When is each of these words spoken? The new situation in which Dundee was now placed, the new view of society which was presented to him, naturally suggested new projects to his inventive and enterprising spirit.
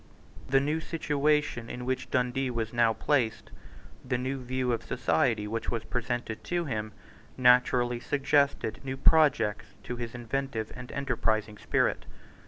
The 0.49 0.59
new 0.59 0.79
situation 0.79 1.69
in 1.69 1.85
which 1.85 2.09
Dundee 2.09 2.49
was 2.49 2.73
now 2.73 2.91
placed, 2.91 3.51
the 4.03 4.17
new 4.17 4.41
view 4.43 4.71
of 4.73 4.81
society 4.81 5.47
which 5.47 5.69
was 5.69 5.83
presented 5.83 6.43
to 6.45 6.65
him, 6.65 6.91
naturally 7.37 7.99
suggested 7.99 8.79
new 8.83 8.97
projects 8.97 9.75
to 9.83 9.97
his 9.97 10.15
inventive 10.15 10.71
and 10.75 10.91
enterprising 10.91 11.59
spirit. 11.59 12.07